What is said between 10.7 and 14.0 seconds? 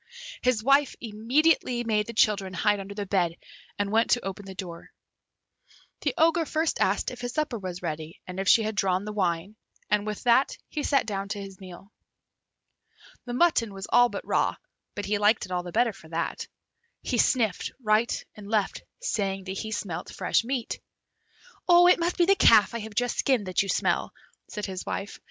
sat down to his meal. The mutton was